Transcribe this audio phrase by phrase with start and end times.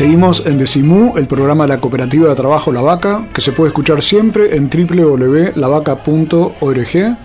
[0.00, 3.68] Seguimos en Decimú, el programa de la Cooperativa de Trabajo La Vaca, que se puede
[3.68, 7.18] escuchar siempre en www.lavaca.org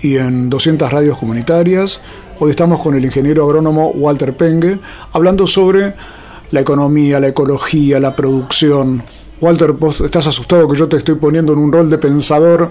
[0.00, 2.00] y en 200 radios comunitarias.
[2.40, 4.80] Hoy estamos con el ingeniero agrónomo Walter Pengue,
[5.12, 5.94] hablando sobre
[6.50, 9.04] la economía, la ecología, la producción.
[9.40, 12.68] Walter, vos estás asustado que yo te estoy poniendo en un rol de pensador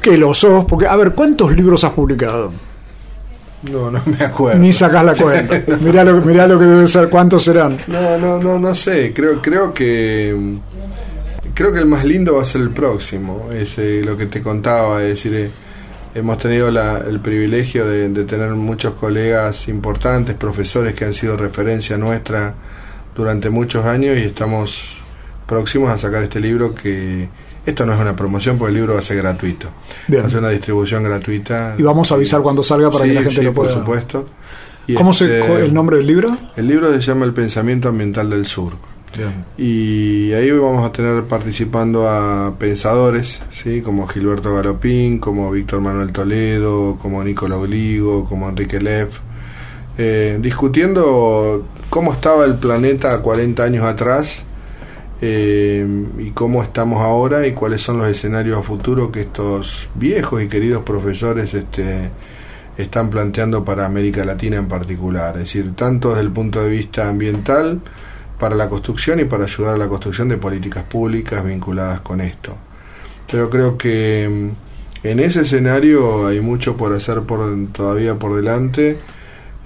[0.00, 2.52] que lo sos, porque, a ver, ¿cuántos libros has publicado?
[3.70, 4.60] No, no me acuerdo.
[4.60, 5.62] Ni sacás la cuenta.
[5.80, 7.78] mirá, lo, mirá lo que debe ser, ¿cuántos serán?
[7.86, 9.12] No, no, no, no sé.
[9.14, 10.36] Creo, creo que
[11.54, 13.50] creo que el más lindo va a ser el próximo.
[13.52, 15.50] Es lo que te contaba, es decir, eh,
[16.14, 21.36] hemos tenido la, el privilegio de, de, tener muchos colegas importantes, profesores que han sido
[21.36, 22.54] referencia nuestra
[23.16, 24.98] durante muchos años y estamos
[25.46, 27.28] próximos a sacar este libro que
[27.66, 29.68] esto no es una promoción porque el libro va a ser gratuito.
[30.08, 30.22] Bien.
[30.22, 31.74] Va a ser una distribución gratuita.
[31.78, 33.70] Y vamos a avisar cuando salga para Sí, que la gente sí, lo pueda.
[33.70, 34.28] Por supuesto.
[34.86, 36.36] Y ¿Cómo este, se el nombre del libro?
[36.56, 38.74] El libro se llama El pensamiento ambiental del sur.
[39.16, 39.44] Bien.
[39.56, 43.80] Y ahí vamos a tener participando a pensadores, ¿sí?
[43.80, 49.20] como Gilberto Galopín, como Víctor Manuel Toledo, como Nicolás Oligo, como Enrique Leff,
[49.96, 54.44] eh, discutiendo cómo estaba el planeta 40 años atrás
[55.20, 55.86] eh,
[56.18, 60.48] y cómo estamos ahora y cuáles son los escenarios a futuro que estos viejos y
[60.48, 62.10] queridos profesores este,
[62.76, 65.34] están planteando para América Latina en particular.
[65.36, 67.80] Es decir, tanto desde el punto de vista ambiental,
[68.38, 72.56] para la construcción y para ayudar a la construcción de políticas públicas vinculadas con esto.
[73.28, 77.40] Yo creo que mm, en ese escenario hay mucho por hacer por,
[77.72, 78.98] todavía por delante.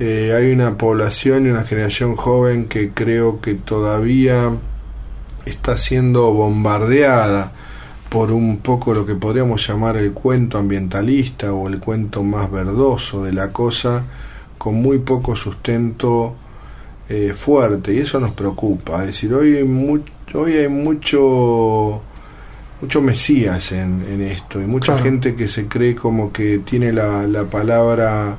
[0.00, 4.52] Eh, hay una población y una generación joven que creo que todavía
[5.48, 7.52] está siendo bombardeada
[8.08, 13.22] por un poco lo que podríamos llamar el cuento ambientalista o el cuento más verdoso
[13.24, 14.04] de la cosa,
[14.56, 16.34] con muy poco sustento
[17.10, 19.00] eh, fuerte, y eso nos preocupa.
[19.00, 20.02] Es decir, hoy hay,
[20.34, 22.02] hoy hay mucho
[22.80, 25.04] mucho mesías en, en esto, y mucha Claro.
[25.04, 28.38] gente que se cree como que tiene la, la palabra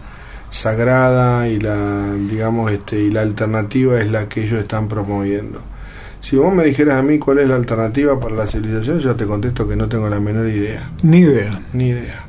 [0.49, 5.61] sagrada y la digamos este y la alternativa es la que ellos están promoviendo.
[6.21, 9.25] Si vos me dijeras a mí cuál es la alternativa para la civilización, yo te
[9.25, 11.61] contesto que no tengo la menor idea, Ni idea.
[11.73, 12.25] ni idea.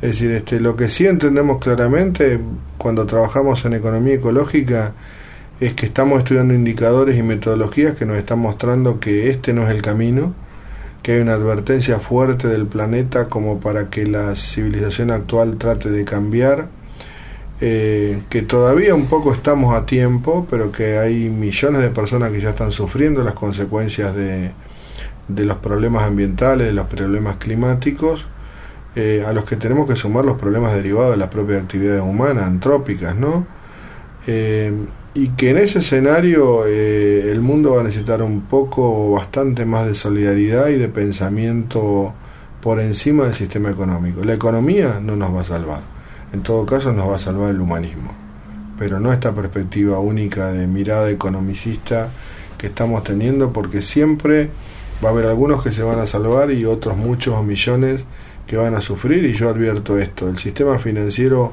[0.00, 2.38] Es decir, este, lo que sí entendemos claramente
[2.78, 4.92] cuando trabajamos en economía ecológica
[5.60, 9.70] es que estamos estudiando indicadores y metodologías que nos están mostrando que este no es
[9.74, 10.34] el camino,
[11.02, 16.04] que hay una advertencia fuerte del planeta como para que la civilización actual trate de
[16.04, 16.68] cambiar,
[17.60, 22.40] eh, que todavía un poco estamos a tiempo, pero que hay millones de personas que
[22.40, 24.52] ya están sufriendo las consecuencias de,
[25.28, 28.26] los problemas ambientales, de los problemas climáticos,
[28.96, 32.44] eh, a los que tenemos que sumar los problemas derivados de las propias actividades humanas,
[32.44, 33.46] antrópicas, ¿no?
[34.26, 34.72] Eh,
[35.14, 39.86] y que en ese escenario eh, el mundo va a necesitar un poco, bastante más
[39.86, 42.12] de solidaridad y de pensamiento
[42.60, 44.24] por encima del sistema económico.
[44.24, 45.82] La economía no nos va a salvar,
[46.34, 48.12] en todo caso nos va a salvar el humanismo,
[48.76, 52.10] pero no esta perspectiva única de mirada economicista
[52.58, 54.50] que estamos teniendo, porque siempre
[55.02, 58.00] va a haber algunos que se van a salvar y otros muchos millones
[58.48, 61.52] que van a sufrir, y yo advierto esto, el sistema financiero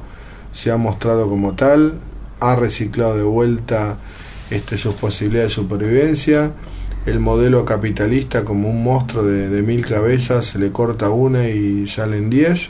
[0.51, 1.99] se ha mostrado como tal,
[2.39, 3.99] ha reciclado de vuelta
[4.49, 6.51] este, sus posibilidades de supervivencia.
[7.05, 11.87] El modelo capitalista, como un monstruo de, de mil cabezas, se le corta una y
[11.87, 12.69] salen diez,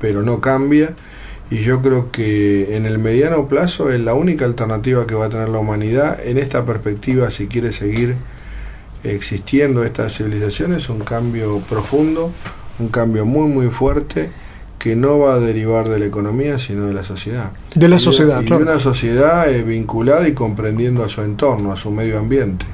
[0.00, 0.94] pero no cambia.
[1.50, 5.28] Y yo creo que en el mediano plazo es la única alternativa que va a
[5.28, 8.16] tener la humanidad en esta perspectiva, si quiere seguir
[9.04, 12.32] existiendo esta civilización, es un cambio profundo,
[12.78, 14.30] un cambio muy, muy fuerte
[14.78, 17.52] que no va a derivar de la economía, sino de la sociedad.
[17.74, 21.72] De la Y sociedad, y de una sociedad eh, vinculada y comprendiendo a su entorno,
[21.72, 22.66] a su medio ambiente.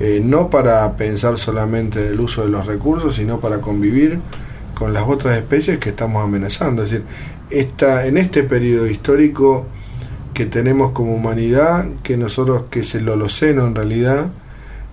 [0.00, 4.18] Eh, no para pensar solamente en el uso de los recursos, sino para convivir
[4.82, 6.82] con las otras especies que estamos amenazando.
[6.82, 7.06] Es decir,
[7.50, 9.64] esta, en este periodo histórico
[10.34, 14.32] que tenemos como humanidad, que nosotros, que es el Holoceno en realidad,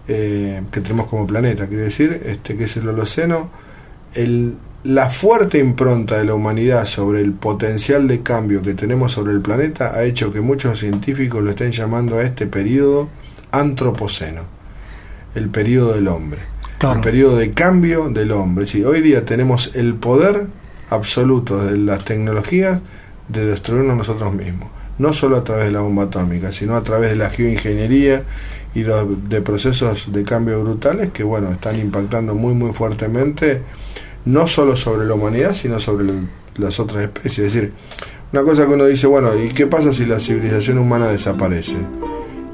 [0.08, 3.50] eh, que tenemos como planeta, quiere decir, este, que es el Holoceno,
[4.14, 9.34] el, la fuerte impronta de la humanidad sobre el potencial de cambio que tenemos sobre
[9.34, 13.10] el planeta ha hecho que muchos científicos lo estén llamando a este periodo
[13.50, 14.44] antropoceno,
[15.34, 16.42] el periodo del hombre,
[16.82, 18.66] el periodo de cambio del hombre.
[18.66, 20.48] Sí, hoy día tenemos el poder
[20.90, 22.80] absoluto de las tecnologías
[23.28, 27.10] de destruirnos nosotros mismos, no solo a través de la bomba atómica, sino a través
[27.10, 28.24] de la geoingeniería
[28.74, 33.64] y de, procesos de cambio brutales que bueno están impactando muy muy fuertemente
[34.26, 36.06] no solo sobre la humanidad sino sobre
[36.58, 37.48] las otras especies.
[37.48, 37.74] Es decir
[38.32, 41.78] una cosa que uno dice bueno y qué pasa si la civilización humana desaparece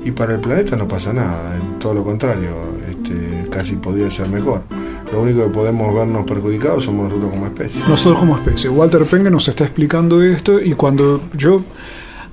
[0.06, 2.76] y para el planeta no pasa nada todo lo contrario
[3.56, 4.64] casi podría ser mejor.
[5.14, 7.82] Lo único que podemos vernos perjudicados somos nosotros como especie.
[7.88, 8.70] Nosotros como especie.
[8.70, 11.62] Walter Penge nos está explicando esto y cuando yo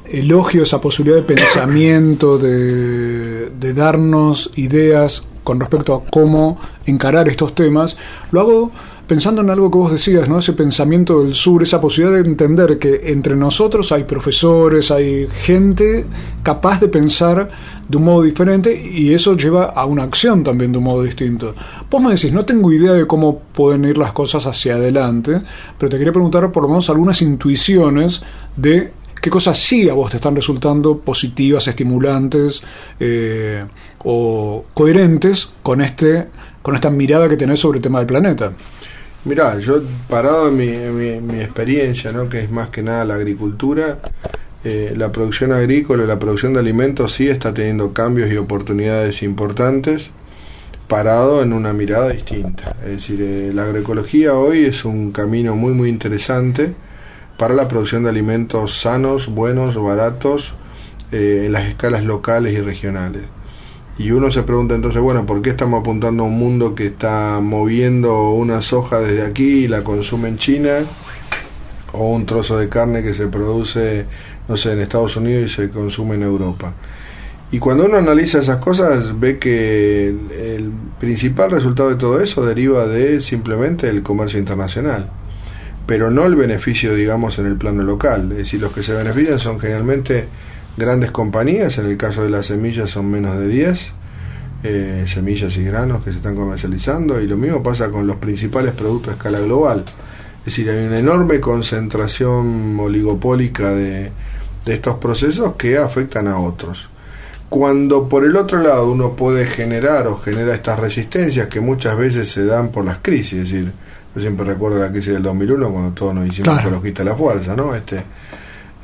[0.07, 7.55] elogio esa posibilidad de pensamiento, de, de, darnos ideas con respecto a cómo encarar estos
[7.55, 7.97] temas,
[8.33, 8.73] lo hago
[9.07, 10.39] pensando en algo que vos decías, ¿no?
[10.39, 16.07] Ese pensamiento del sur, esa posibilidad de entender que entre nosotros hay profesores, hay gente
[16.43, 17.51] capaz de pensar
[17.88, 21.55] de un modo diferente y eso lleva a una acción también de un modo distinto.
[21.90, 25.40] Vos me decís, no tengo idea de cómo pueden ir las cosas hacia adelante,
[25.79, 28.23] pero te quería preguntar por lo menos algunas intuiciones
[28.56, 32.62] de qué cosas sí a vos te están resultando positivas, estimulantes
[32.99, 33.64] eh,
[34.05, 36.29] o coherentes con, este,
[36.61, 38.52] con esta mirada que tenés sobre el tema del planeta.
[39.25, 40.96] Mirá, yo parado en
[41.26, 42.29] mi, experiencia, ¿no?
[42.29, 44.00] que es más que nada la agricultura,
[44.64, 50.12] eh, la producción agrícola, la producción de alimentos sí está teniendo cambios y oportunidades importantes,
[50.88, 52.76] parado en una mirada distinta.
[52.85, 56.75] Es decir, eh, la agroecología hoy es un camino muy muy interesante
[57.38, 60.55] para la producción de alimentos sanos, buenos, baratos,
[61.11, 63.25] eh, en las escalas locales y regionales.
[63.99, 67.41] Y uno se pregunta entonces, bueno, ¿por qué estamos apuntando a un mundo que está
[67.43, 70.79] moviendo una soja desde aquí y la consume en China?
[71.93, 74.06] O un trozo de carne que se produce,
[74.49, 76.75] no sé, en Estados Unidos y se consume en Europa.
[77.50, 82.87] Y cuando uno analiza esas cosas, ve que el principal resultado de todo eso deriva
[82.87, 85.11] de simplemente el comercio internacional
[85.87, 88.33] pero no el beneficio, digamos, en el plano local.
[88.33, 90.27] Es decir, los que se benefician son generalmente
[90.77, 93.93] grandes compañías, en el caso de las semillas son menos de 10
[94.65, 98.73] eh, semillas y granos que se están comercializando, y lo mismo pasa con los principales
[98.73, 99.85] productos a escala global.
[100.39, 104.12] Es decir, hay una enorme concentración oligopólica de,
[104.64, 106.88] de estos procesos que afectan a otros.
[107.49, 112.31] Cuando por el otro lado uno puede generar o genera estas resistencias que muchas veces
[112.31, 113.73] se dan por las crisis, es decir,
[114.14, 116.69] yo siempre recuerdo la crisis del 2001 cuando todos nos hicimos claro.
[116.69, 117.75] ecologistas la fuerza, ¿no?
[117.75, 118.03] Este,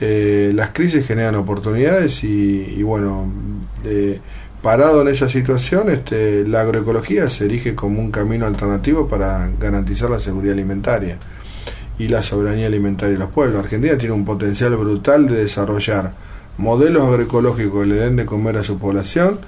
[0.00, 3.31] eh, las crisis generan oportunidades y, bueno,
[3.84, 4.20] eh,
[4.62, 10.10] parado en esa situación, este, la agroecología se erige como un camino alternativo para garantizar
[10.10, 11.19] la seguridad alimentaria
[11.98, 13.62] y la soberanía alimentaria de los pueblos.
[13.64, 16.12] Argentina tiene un potencial brutal de desarrollar
[16.56, 19.38] modelos agroecológicos que le den de comer a su población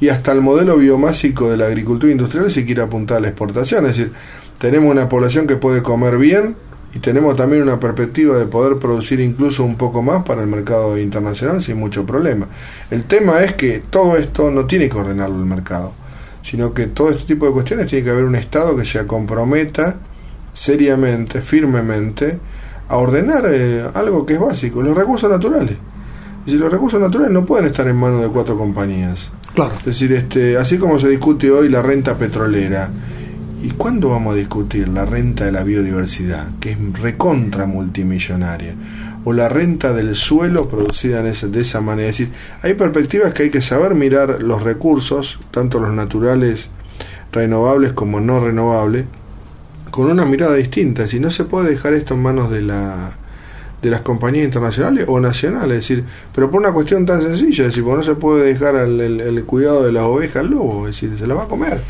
[0.00, 3.86] y hasta el modelo biomásico de la agricultura industrial si quiere apuntar a la exportación.
[3.86, 4.12] Es decir,
[4.58, 6.56] tenemos una población que puede comer bien
[6.94, 10.98] y tenemos también una perspectiva de poder producir incluso un poco más para el mercado
[10.98, 12.48] internacional sin mucho problema.
[12.90, 15.92] El tema es que todo esto no tiene que ordenarlo el mercado,
[16.42, 19.96] sino que todo este tipo de cuestiones tiene que haber un Estado que se comprometa
[20.54, 22.38] seriamente, firmemente,
[22.88, 25.76] a ordenar eh, algo que es básico, los recursos naturales.
[26.46, 29.30] Y si los recursos naturales no pueden estar en manos de cuatro compañías.
[29.54, 29.74] Claro.
[29.78, 32.90] Es decir, este, así como se discute hoy la renta petrolera,
[33.64, 38.74] ¿Y cuándo vamos a discutir la renta de la biodiversidad, que es recontra multimillonaria?
[39.24, 42.10] O la renta del suelo producida en ese, de esa manera.
[42.10, 46.68] Es decir, hay perspectivas que hay que saber mirar los recursos, tanto los naturales
[47.32, 49.06] renovables como no renovables,
[49.94, 51.06] con una mirada distinta.
[51.06, 53.12] Si no se puede dejar esto en manos de la
[53.80, 57.68] de las compañías internacionales o nacionales, es decir, pero por una cuestión tan sencilla, es
[57.68, 61.18] decir, porque no se puede dejar el, cuidado de las ovejas al lobo, es decir,
[61.18, 61.82] se la va a comer.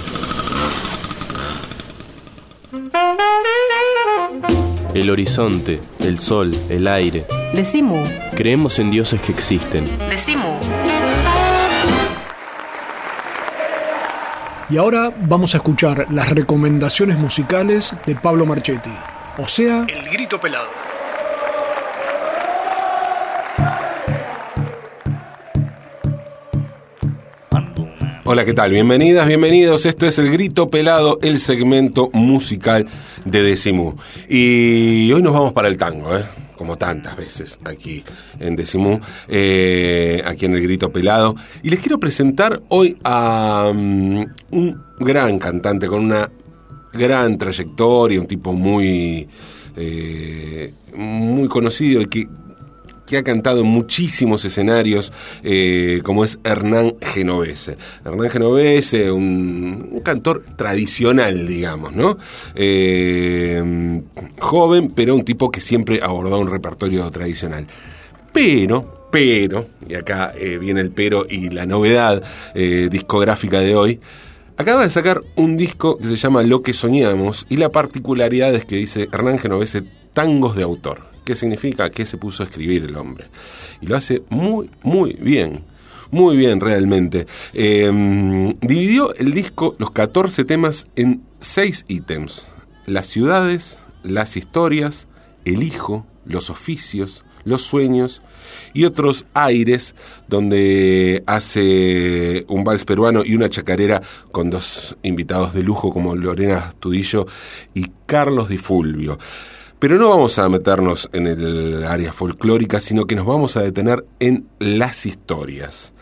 [4.93, 7.25] El horizonte, el sol, el aire.
[7.53, 8.03] Decimu.
[8.35, 9.87] Creemos en dioses que existen.
[10.09, 10.55] Decimu.
[14.69, 18.89] Y ahora vamos a escuchar las recomendaciones musicales de Pablo Marchetti,
[19.37, 20.84] o sea, El Grito Pelado.
[28.35, 28.71] Hola, ¿qué tal?
[28.71, 29.85] Bienvenidas, bienvenidos.
[29.85, 32.85] Esto es El Grito Pelado, el segmento musical
[33.23, 33.95] de Decimú.
[34.27, 36.25] Y hoy nos vamos para el tango, ¿eh?
[36.57, 38.03] como tantas veces aquí
[38.37, 38.99] en Decimú,
[39.29, 41.37] eh, aquí en El Grito Pelado.
[41.63, 46.29] Y les quiero presentar hoy a um, un gran cantante con una
[46.91, 49.29] gran trayectoria, un tipo muy,
[49.77, 52.27] eh, muy conocido y que
[53.05, 55.11] que ha cantado en muchísimos escenarios,
[55.43, 57.77] eh, como es Hernán Genovese.
[58.03, 62.17] Hernán Genovese, un, cantor tradicional, digamos, ¿no?
[62.55, 64.01] Eh,
[64.39, 67.67] joven, pero un tipo que siempre abordó un repertorio tradicional.
[68.31, 73.99] Pero, pero, y acá eh, viene el pero y la novedad discográfica de hoy,
[74.57, 78.63] Acaba de sacar un disco que se llama Lo que soñamos y la particularidad es
[78.63, 79.83] que dice Hernán Genovese
[80.13, 81.14] tangos de autor.
[81.25, 81.89] ¿Qué significa?
[81.89, 83.25] Que se puso a escribir el hombre.
[83.81, 85.63] Y lo hace muy, muy bien.
[86.11, 87.25] Muy bien, realmente.
[87.51, 92.47] Em, dividió el disco, los 14 temas, en 6 ítems.
[92.85, 95.07] Las ciudades, las historias,
[95.45, 98.21] el hijo, los oficios, los sueños
[98.73, 99.95] y otros aires
[100.27, 104.01] donde hace un vals peruano y una chacarera
[104.31, 107.25] con dos invitados de lujo como Lorena Tudillo
[107.73, 109.17] y Carlos Di Fulvio.
[109.87, 114.03] Pero no vamos a meternos en el área folclórica, sino que nos vamos a detener
[114.19, 115.93] en las historias.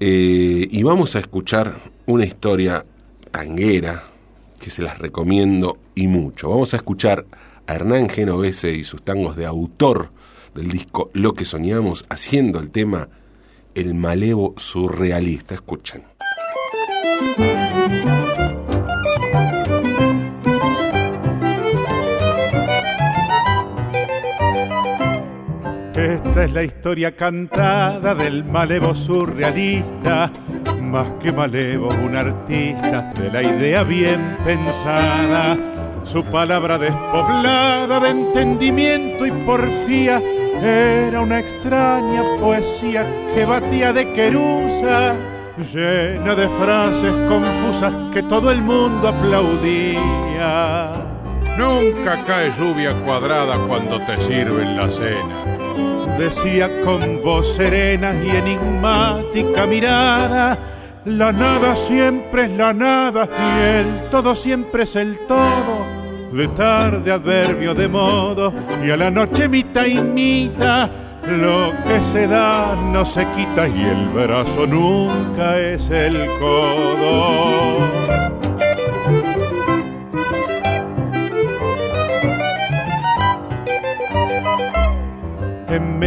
[0.00, 2.86] Eh, y vamos a escuchar una historia
[3.30, 4.04] tanguera
[4.58, 6.48] que se las recomiendo y mucho.
[6.48, 7.26] Vamos a escuchar
[7.66, 10.12] a Hernán Genovese y sus tangos de autor
[10.54, 13.10] del disco Lo que soñamos haciendo el tema
[13.74, 15.52] El malevo surrealista.
[15.52, 16.04] Escuchen.
[26.40, 30.32] Es la historia cantada del malevo surrealista,
[30.80, 35.58] más que malevo un artista de la idea bien pensada.
[36.02, 40.22] Su palabra despoblada de entendimiento y porfía
[40.62, 45.14] era una extraña poesía que batía de querusa,
[45.74, 51.09] llena de frases confusas que todo el mundo aplaudía.
[51.60, 55.36] Nunca cae lluvia cuadrada cuando te sirven la cena.
[56.16, 60.58] Decía con voz serena y enigmática mirada,
[61.04, 65.86] la nada siempre es la nada y el todo siempre es el todo.
[66.32, 70.90] De tarde adverbio de modo y a la noche mitad y mitad.
[71.26, 78.09] Lo que se da no se quita y el brazo nunca es el codo.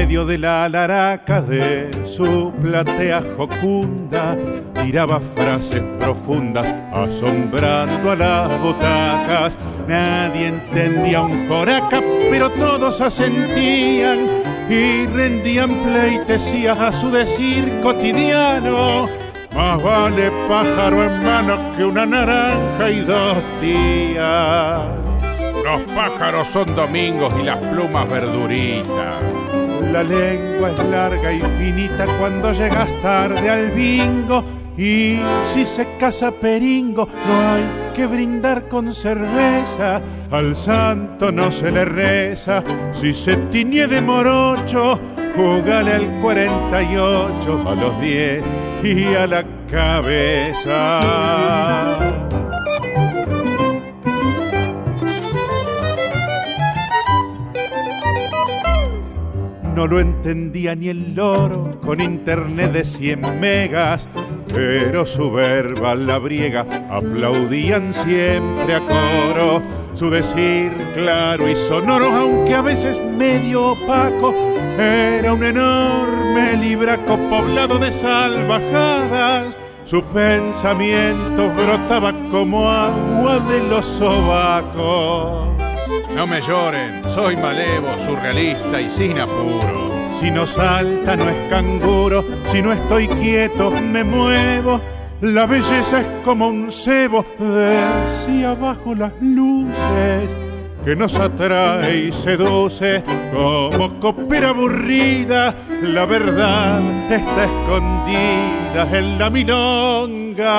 [0.04, 4.38] Medio de la alaraca de su platea jocunda,
[4.84, 9.58] tiraba frases profundas, asombrando a las butacas.
[9.88, 14.28] Nadie entendía un joraca, pero todos asentían
[14.70, 19.08] y rendían pleitesías a su decir cotidiano.
[19.56, 25.13] Más vale pájaro en mano que una naranja y dos días.
[25.64, 29.16] Los pájaros son domingos y las plumas verduritas.
[29.92, 34.44] La lengua es larga y finita cuando llegas tarde al bingo.
[34.78, 35.20] Y
[35.54, 37.64] si se casa peringo, no hay
[37.96, 40.02] que brindar con cerveza.
[40.32, 42.62] Al santo no se le reza.
[42.92, 45.00] Si se tiñe de morocho,
[45.36, 48.44] jugale al 48, a los 10
[48.84, 51.00] y a la cabeza.
[59.76, 64.08] No lo entendía ni el loro con internet de 100 megas,
[64.48, 69.62] pero su verba la briega aplaudían siempre a coro.
[69.96, 74.34] Su decir claro y sonoro, aunque a veces medio opaco,
[74.78, 79.58] era un enorme libraco poblado de salvajadas.
[79.86, 85.63] Su pensamiento brotaba como agua de los sobacos.
[86.16, 89.92] No me lloren, soy malevo, surrealista y sin apuro.
[90.08, 94.80] Si no salta no es canguro, si no estoy quieto me muevo.
[95.22, 100.36] La belleza es como un cebo, decía bajo las luces.
[100.86, 103.02] que nos atrae y seduce
[103.32, 105.56] como copera aburrida.
[105.82, 110.52] La verdad está escondida en la milonga.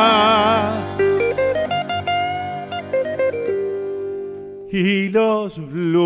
[4.76, 5.96] Y los blues.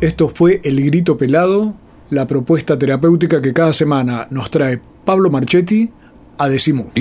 [0.00, 1.74] Esto fue El Grito Pelado,
[2.10, 5.90] la propuesta terapéutica que cada semana nos trae Pablo Marchetti
[6.38, 6.92] a Decimu.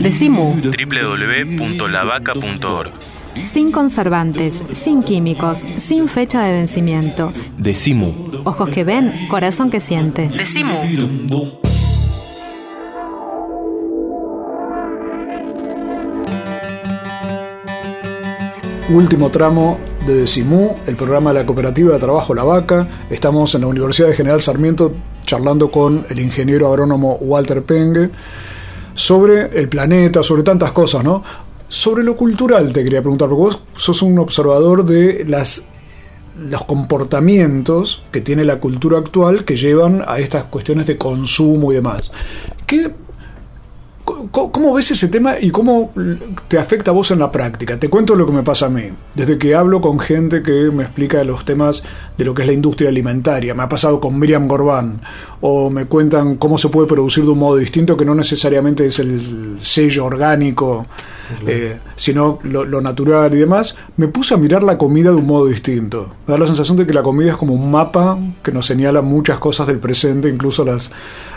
[0.00, 0.54] Decimu.
[0.54, 2.92] www.lavaca.org
[3.42, 7.30] Sin conservantes, sin químicos, sin fecha de vencimiento.
[7.58, 8.40] Decimu.
[8.44, 10.30] Ojos que ven, corazón que siente.
[10.30, 11.65] Decimu.
[18.88, 22.86] Último tramo de Decimú, el programa de la Cooperativa de Trabajo La Vaca.
[23.10, 24.92] Estamos en la Universidad de General Sarmiento
[25.24, 28.10] charlando con el ingeniero agrónomo Walter Penge
[28.94, 31.24] sobre el planeta, sobre tantas cosas, ¿no?
[31.66, 35.64] Sobre lo cultural te quería preguntar, porque vos sos un observador de las
[36.38, 41.74] los comportamientos que tiene la cultura actual que llevan a estas cuestiones de consumo y
[41.74, 42.12] demás.
[42.66, 42.92] ¿Qué
[44.30, 45.92] ¿Cómo ves ese tema y cómo
[46.46, 47.76] te afecta a vos en la práctica?
[47.76, 48.84] Te cuento lo que me pasa a mí.
[49.14, 51.82] Desde que hablo con gente que me explica los temas
[52.16, 55.02] de lo que es la industria alimentaria, me ha pasado con Miriam Gorbán,
[55.40, 59.00] o me cuentan cómo se puede producir de un modo distinto que no necesariamente es
[59.00, 60.86] el sello orgánico,
[61.46, 65.26] eh, sino lo, lo, natural y demás, me puse a mirar la comida de un
[65.26, 66.14] modo distinto.
[66.26, 69.02] Me da la sensación de que la comida es como un mapa que nos señala
[69.02, 70.90] muchas cosas del presente, incluso las,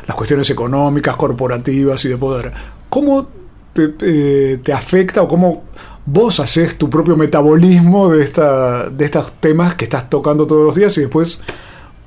[0.08, 2.51] las cuestiones económicas, corporativas y de poder.
[2.89, 3.27] ¿Cómo
[3.74, 5.63] te, eh, te afecta o cómo
[6.05, 10.75] vos haces tu propio metabolismo de, esta, de estos temas que estás tocando todos los
[10.75, 11.41] días y después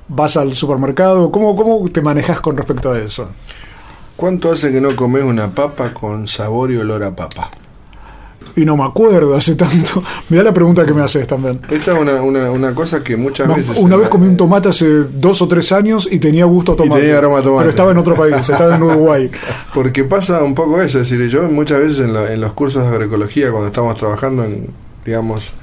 [0.07, 1.31] vas al supermercado?
[1.31, 3.29] ¿Cómo, cómo te manejas con respecto a eso?
[4.15, 7.49] ¿Cuánto hace que no comes una papa con sabor y olor a papa?
[8.55, 10.03] Y no me acuerdo hace tanto.
[10.29, 11.59] Mirá la pregunta que me haces también.
[11.69, 13.77] Esta es una, una, una cosa que muchas No, veces...
[13.79, 17.01] una vez comí un tomate hace dos o tres años y tenía gusto a tomate.
[17.01, 17.59] tenía aroma a tomate.
[17.61, 19.31] Pero estaba en otro país, estaba en Uruguay.
[19.73, 22.83] Porque pasa un poco eso, es decir, yo muchas veces en, lo- en los cursos
[22.83, 24.67] de agroecología, cuando estamos trabajando en,
[25.05, 25.53] digamos,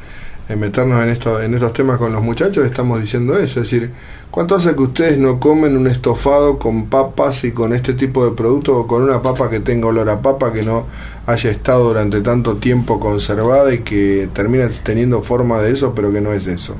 [0.50, 3.92] en meternos en, esto, en estos temas con los muchachos, estamos diciendo eso, es decir,
[4.32, 8.32] ¿cuánto hace que ustedes no comen un estofado con papas y con este tipo de
[8.32, 10.86] producto o con una papa que tenga olor a papa, que no
[11.26, 16.20] haya estado durante tanto tiempo conservada y que termina teniendo forma de eso, pero que
[16.20, 16.74] no es eso?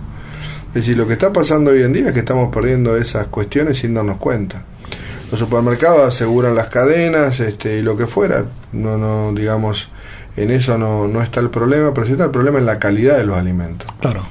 [0.68, 3.78] Es decir, lo que está pasando hoy en día es que estamos perdiendo esas cuestiones
[3.78, 4.64] sin darnos cuenta.
[5.30, 8.46] Los supermercados aseguran las cadenas este, y lo que fuera.
[8.72, 9.88] No, no, digamos,
[10.42, 13.18] en eso no, no está el problema, pero sí está el problema en la calidad
[13.18, 13.88] de los alimentos.
[14.00, 14.24] Claro.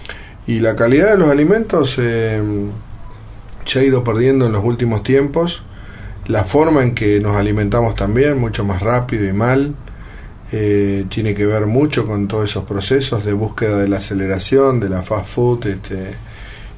[0.48, 2.42] Y la calidad de los alimentos eh,
[3.66, 5.62] se ha ido perdiendo en los últimos tiempos.
[6.26, 9.76] La forma en que nos alimentamos también, mucho más rápido y mal,
[10.52, 14.90] eh, tiene que ver mucho con todos esos procesos de búsqueda de la aceleración, de
[14.90, 16.16] la fast food este,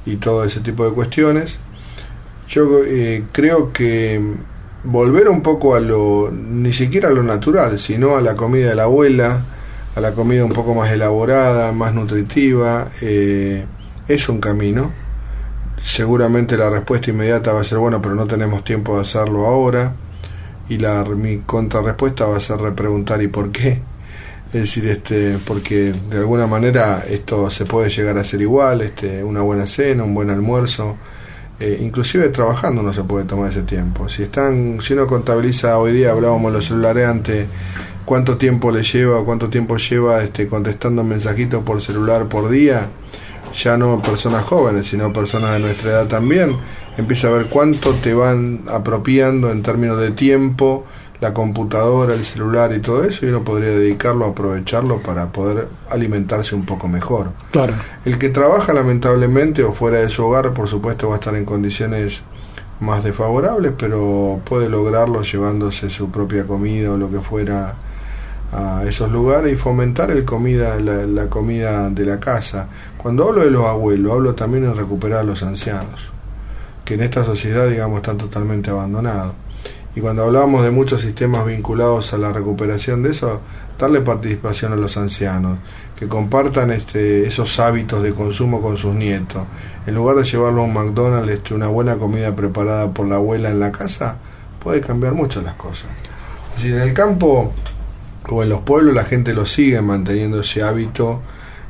[0.04, 1.56] y todo ese tipo de cuestiones.
[2.48, 4.20] Yo eh, creo que
[4.84, 8.74] volver un poco a lo, ni siquiera a lo natural, sino a la comida de
[8.74, 9.40] la abuela,
[9.94, 13.64] a la comida un poco más elaborada, más nutritiva, eh,
[14.08, 14.92] es un camino.
[15.84, 19.94] Seguramente la respuesta inmediata va a ser, bueno, pero no tenemos tiempo de hacerlo ahora.
[20.68, 23.82] Y la, mi contrarrespuesta va a ser repreguntar, ¿y por qué?
[24.46, 29.24] Es decir, este, porque de alguna manera esto se puede llegar a ser igual, este,
[29.24, 30.96] una buena cena, un buen almuerzo,
[31.60, 34.08] eh, inclusive trabajando no se puede tomar ese tiempo.
[34.08, 37.46] Si están, si uno contabiliza hoy día, hablábamos los celulares antes,
[38.04, 42.88] cuánto tiempo le lleva cuánto tiempo lleva este, contestando mensajitos por celular por día,
[43.54, 46.56] ya no personas jóvenes, sino personas de nuestra edad también,
[46.96, 50.84] empieza a ver cuánto te van apropiando en términos de tiempo
[51.22, 56.56] la computadora, el celular y todo eso, y uno podría dedicarlo, aprovecharlo para poder alimentarse
[56.56, 57.30] un poco mejor.
[57.52, 57.74] Claro.
[58.04, 61.44] El que trabaja lamentablemente o fuera de su hogar, por supuesto, va a estar en
[61.44, 62.22] condiciones
[62.80, 67.76] más desfavorables, pero puede lograrlo llevándose su propia comida o lo que fuera
[68.52, 72.68] a esos lugares y fomentar el comida, la, la comida de la casa.
[72.98, 76.00] Cuando hablo de los abuelos, hablo también en recuperar a los ancianos,
[76.84, 79.34] que en esta sociedad, digamos, están totalmente abandonados.
[79.94, 83.42] Y cuando hablamos de muchos sistemas vinculados a la recuperación de eso,
[83.78, 85.58] darle participación a los ancianos,
[85.98, 89.42] que compartan este, esos hábitos de consumo con sus nietos.
[89.86, 93.50] En lugar de llevarlo a un McDonald's, este, una buena comida preparada por la abuela
[93.50, 94.16] en la casa,
[94.60, 95.90] puede cambiar mucho las cosas.
[96.50, 97.52] Es decir, en el campo
[98.30, 101.20] o en los pueblos la gente lo sigue manteniendo ese hábito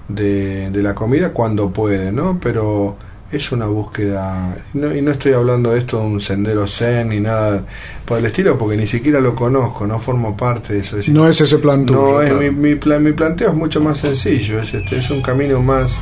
[0.09, 2.39] de, de la comida cuando puede, ¿no?
[2.41, 2.97] Pero
[3.33, 7.19] es una búsqueda, no, y no estoy hablando de esto de un sendero zen ni
[7.19, 7.65] nada
[8.05, 10.99] por el estilo, porque ni siquiera lo conozco, no formo parte de eso.
[11.09, 14.61] no es ese plan No, es, mi, mi, plan, mi planteo es mucho más sencillo,
[14.61, 15.99] es, este, es un camino más,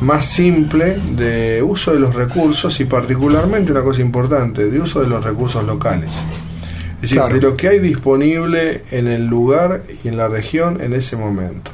[0.00, 5.06] más simple de uso de los recursos y particularmente una cosa importante, de uso de
[5.06, 6.24] los recursos locales.
[6.96, 10.94] Es decir, de lo que hay disponible en el lugar y en la región en
[10.94, 11.70] ese momento.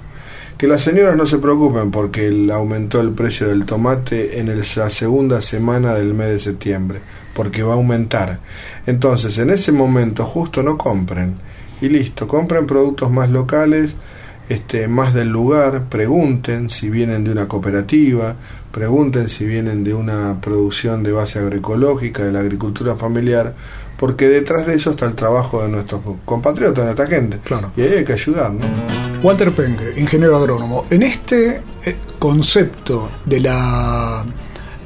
[0.62, 5.42] Que las señoras no se preocupen porque aumentó el precio del tomate en la segunda
[5.42, 7.00] semana del mes de septiembre,
[7.34, 8.38] porque va a aumentar.
[8.86, 11.34] Entonces, en ese momento justo no compren
[11.80, 13.96] y listo, compren productos más locales,
[14.48, 18.36] este, más del lugar, pregunten si vienen de una cooperativa,
[18.70, 23.54] pregunten si vienen de una producción de base agroecológica, de la agricultura familiar,
[23.96, 27.38] porque detrás de eso está el trabajo de nuestros compatriotas, de nuestra gente.
[27.44, 27.70] Claro.
[27.76, 28.52] Y ahí hay que ayudar.
[28.52, 28.66] ¿no?
[29.22, 34.24] Walter Pengue, ingeniero agrónomo, en este eh, concepto de la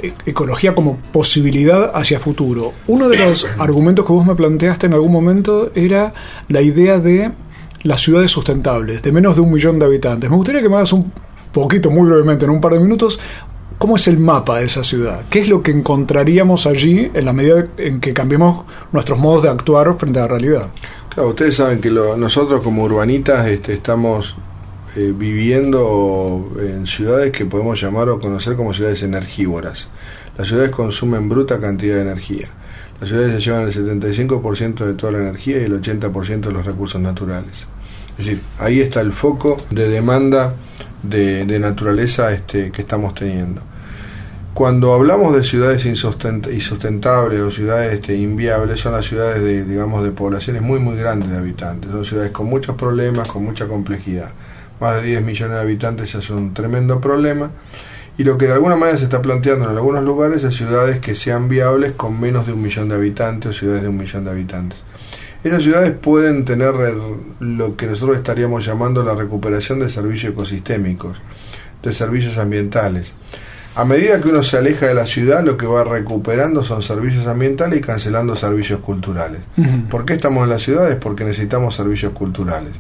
[0.01, 4.93] eh, ecología como posibilidad hacia futuro, uno de los argumentos que vos me planteaste en
[4.93, 6.13] algún momento era
[6.49, 7.33] la idea de
[7.87, 10.29] las ciudades sustentables, de menos de un millón de habitantes.
[10.29, 11.13] Me gustaría que me hagas un
[11.53, 13.19] poquito, muy brevemente, en un par de minutos,
[13.79, 15.25] ¿Cómo es el mapa de esa ciudad?
[15.29, 19.51] ¿Qué es lo que encontraríamos allí en la medida en que cambiemos nuestros modos de
[19.51, 20.69] actuar frente a la realidad?
[21.11, 24.35] Claro, ustedes saben que nosotros como urbanitas este, estamos
[24.97, 29.89] eh, viviendo en ciudades que podemos llamar o conocer como ciudades energívoras.
[30.39, 32.49] Las ciudades consumen bruta cantidad de energía.
[32.99, 36.65] Las ciudades se llevan el 75% de toda la energía y el 80% de los
[36.65, 37.67] recursos naturales.
[38.19, 40.55] Es decir, ahí está el foco de demanda
[41.03, 43.63] de, naturaleza este, que estamos teniendo.
[44.55, 50.13] Cuando hablamos de ciudades insustentables o ciudades este, inviables, son las ciudades de, digamos, de
[50.13, 51.91] poblaciones muy, muy grandes de habitantes.
[51.91, 54.31] Son ciudades con muchos problemas, con mucha complejidad.
[54.81, 57.51] Más de 10 millones de habitantes son un tremendo problema.
[58.17, 61.15] Y lo que de alguna manera se está planteando en algunos lugares es ciudades que
[61.15, 64.31] sean viables con menos de un millón de habitantes o ciudades de un millón de
[64.31, 64.86] habitantes.
[65.47, 66.75] Esas ciudades pueden tener
[67.39, 71.19] lo que nosotros estaríamos llamando la recuperación de servicios ecosistémicos,
[71.85, 73.13] de servicios ambientales.
[73.77, 77.29] A medida que uno se aleja de la ciudad, lo que va recuperando son servicios
[77.29, 79.43] ambientales y cancelando servicios culturales.
[79.89, 80.97] ¿Por qué estamos en las ciudades?
[80.97, 82.73] Porque necesitamos servicios culturales.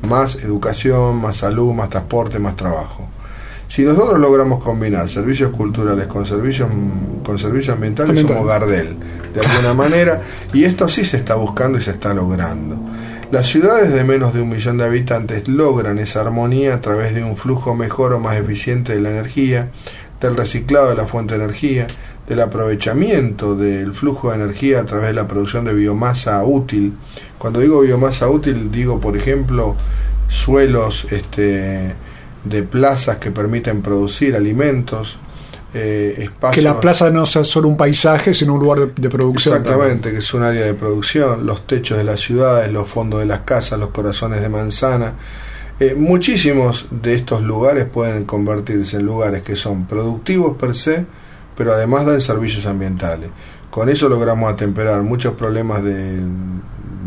[0.00, 3.10] Más educación, más salud, más transporte, más trabajo.
[3.76, 6.70] Si nosotros logramos combinar servicios culturales con servicios,
[7.22, 8.96] con servicios ambientales, somos Gardel,
[9.34, 10.22] de alguna manera,
[10.54, 12.80] y esto sí se está buscando y se está logrando.
[13.30, 17.22] Las ciudades de menos de un millón de habitantes logran esa armonía a través de
[17.22, 19.68] un flujo mejor o más eficiente de la energía,
[20.22, 21.86] del reciclado de la fuente de energía,
[22.26, 26.94] del aprovechamiento del flujo de energía a través de la producción de biomasa útil.
[27.36, 29.76] Cuando digo biomasa útil, digo, por ejemplo,
[30.30, 31.94] suelos, este,
[32.48, 35.18] de plazas que permiten producir alimentos,
[35.74, 36.54] eh, espacios...
[36.54, 39.56] Que la plaza no sea solo un paisaje, sino un lugar de, producción.
[39.56, 43.26] Exactamente, que es un área de producción, los techos de las ciudades, los fondos de
[43.26, 45.14] las casas, los corazones de manzana.
[45.78, 51.04] Eh, muchísimos de estos lugares pueden convertirse en lugares que son productivos per se,
[51.56, 53.28] pero además dan servicios ambientales.
[53.70, 56.20] Con eso logramos atemperar muchos problemas de,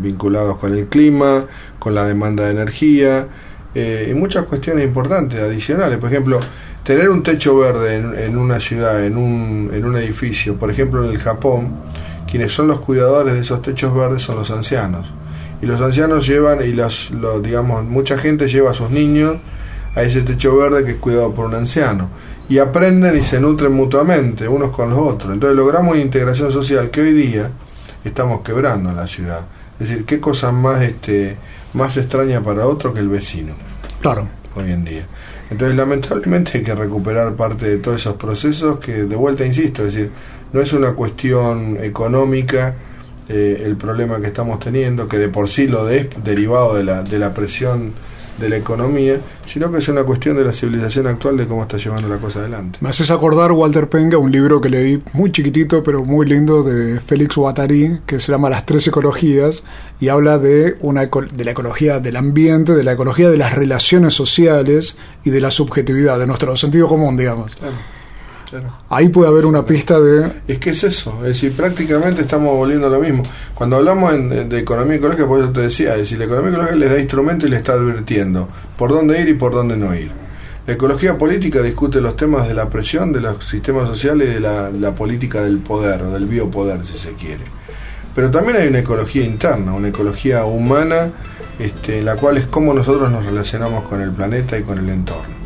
[0.00, 1.44] vinculados con el clima,
[1.78, 3.26] con la demanda de energía,
[3.74, 5.98] eh, y muchas cuestiones importantes, adicionales.
[5.98, 6.40] Por ejemplo,
[6.82, 11.10] tener un techo verde en, una ciudad, en un, en un edificio, por ejemplo en
[11.10, 11.74] el Japón,
[12.28, 15.06] quienes son los cuidadores de esos techos verdes son los ancianos.
[15.62, 17.10] Y los ancianos llevan, y los,
[17.42, 19.36] digamos, mucha gente lleva a sus niños
[19.94, 22.08] a ese techo verde que es cuidado por un anciano.
[22.48, 25.32] Y aprenden y se nutren mutuamente, unos con los otros.
[25.32, 27.50] Entonces logramos una integración social que hoy día
[28.04, 29.46] estamos quebrando en la ciudad.
[29.78, 31.36] Es decir, qué cosa más este,
[31.74, 33.54] más extraña para otro que el vecino.
[34.00, 34.28] Claro.
[34.54, 35.06] Hoy en día.
[35.50, 39.94] Entonces, lamentablemente hay que recuperar parte de todos esos procesos que, de vuelta, insisto, es
[39.94, 40.10] decir,
[40.52, 42.74] no es una cuestión económica
[43.28, 47.02] eh, el problema que estamos teniendo, que de por sí lo es derivado de la,
[47.02, 47.92] de la presión
[48.40, 51.76] de la economía, sino que es una cuestión de la civilización actual de cómo está
[51.76, 52.78] llevando la cosa adelante.
[52.80, 57.00] Me haces acordar, Walter Penga, un libro que leí muy chiquitito, pero muy lindo, de
[57.00, 59.62] Félix Guattari, que se llama Las tres ecologías,
[60.00, 64.14] y habla de, una, de la ecología del ambiente, de la ecología de las relaciones
[64.14, 67.56] sociales y de la subjetividad, de nuestro sentido común, digamos.
[68.88, 70.32] Ahí puede haber una pista de...
[70.48, 73.22] Es que es eso, es decir, prácticamente estamos volviendo a lo mismo.
[73.54, 76.90] Cuando hablamos de economía ecológica, por eso te decía, es decir, la economía ecológica les
[76.90, 80.10] da instrumento y le está advirtiendo por dónde ir y por dónde no ir.
[80.66, 84.40] La ecología política discute los temas de la presión de los sistemas sociales y de
[84.40, 87.44] la, política del poder o del biopoder, si se quiere.
[88.14, 91.10] Pero también hay una ecología interna, una ecología humana,
[91.58, 95.39] este, la cual es cómo nosotros nos relacionamos con el planeta y con el entorno.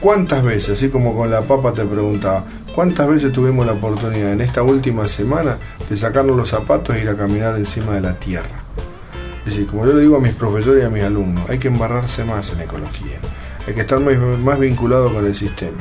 [0.00, 2.44] ¿Cuántas veces, así como con la papa te preguntaba,
[2.78, 5.58] ¿Cuántas veces tuvimos la oportunidad en esta última semana
[5.90, 8.62] de sacarnos los zapatos e ir a caminar encima de la tierra?
[9.40, 11.66] Es decir, como yo le digo a mis profesores y a mis alumnos, hay que
[11.66, 13.18] embarrarse más en ecología,
[13.66, 15.78] hay que estar más, vinculado con el sistema.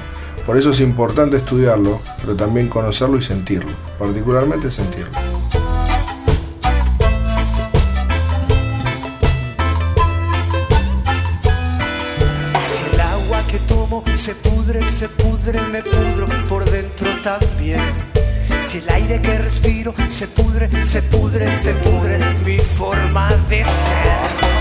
[0.48, 5.12] Por eso es importante estudiarlo, pero también conocerlo y sentirlo, particularmente sentirlo.
[14.28, 17.80] Se pudre, se pudre, me pudro por dentro también.
[18.62, 24.57] Si el aire que respiro se pudre, se pudre, se pudre mi forma de ser.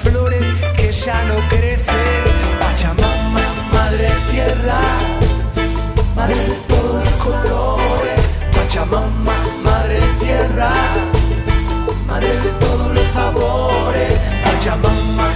[0.00, 0.44] Flores
[0.76, 2.24] que ya no crecen.
[2.60, 3.40] Pachamama,
[3.72, 4.80] madre tierra,
[6.14, 8.20] madre de todos los colores.
[8.54, 10.72] Pachamama, madre tierra,
[12.06, 14.18] madre de todos los sabores.
[14.44, 15.28] Pachamama,